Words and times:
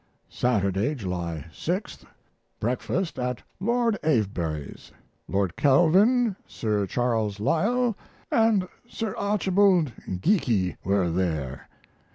Saturday, 0.31 0.95
July 0.95 1.45
6. 1.53 2.07
Breakfasted 2.59 3.23
at 3.23 3.43
Lord 3.59 3.99
Avebury's. 4.03 4.91
Lord 5.27 5.55
Kelvin, 5.55 6.35
Sir 6.47 6.87
Charles 6.87 7.39
Lyell, 7.39 7.95
and 8.31 8.67
Sir 8.89 9.15
Archibald 9.15 9.91
Geikie 10.23 10.77
were 10.83 11.11
there. 11.11 11.69